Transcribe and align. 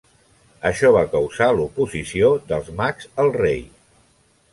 Això 0.69 0.89
va 0.95 1.03
causar 1.15 1.49
l'oposició 1.57 2.31
dels 2.53 2.71
mags 2.79 3.09
al 3.25 3.31
rei. 3.37 3.63